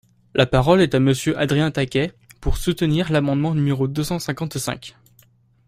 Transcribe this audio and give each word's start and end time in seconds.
La 0.33 0.47
parole 0.47 0.81
est 0.81 0.95
à 0.95 0.99
Monsieur 0.99 1.37
Adrien 1.37 1.69
Taquet, 1.69 2.11
pour 2.39 2.57
soutenir 2.57 3.11
l’amendement 3.11 3.53
numéro 3.53 3.87
deux 3.87 4.03
cent 4.03 4.17
cinquante-cinq. 4.17 4.95